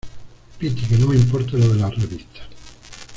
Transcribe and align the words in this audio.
piti, 0.57 0.87
que 0.87 0.97
no 0.97 1.09
me 1.09 1.15
importa 1.15 1.57
lo 1.57 1.67
de 1.71 1.75
las 1.79 1.95
revistas. 1.95 2.47